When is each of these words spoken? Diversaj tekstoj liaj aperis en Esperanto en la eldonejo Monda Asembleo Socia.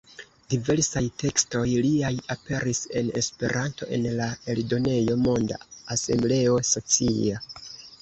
Diversaj 0.51 1.03
tekstoj 1.23 1.61
liaj 1.87 2.11
aperis 2.37 2.81
en 3.03 3.13
Esperanto 3.23 3.91
en 3.99 4.09
la 4.23 4.33
eldonejo 4.57 5.21
Monda 5.29 5.63
Asembleo 6.01 6.61
Socia. 6.75 7.49